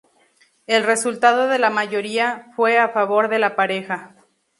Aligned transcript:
El 0.65 0.83
resultado 0.83 1.47
de 1.47 1.59
la 1.59 1.69
mayoría, 1.69 2.51
fue 2.55 2.79
a 2.79 2.89
favor 2.89 3.29
de 3.29 3.37
la 3.37 3.55
pareja. 3.55 4.15